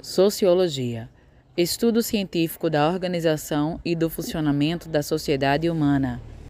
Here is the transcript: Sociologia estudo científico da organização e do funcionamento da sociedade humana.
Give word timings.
Sociologia 0.00 1.08
estudo 1.56 2.04
científico 2.04 2.70
da 2.70 2.88
organização 2.88 3.80
e 3.84 3.96
do 3.96 4.08
funcionamento 4.08 4.88
da 4.88 5.02
sociedade 5.02 5.68
humana. 5.68 6.20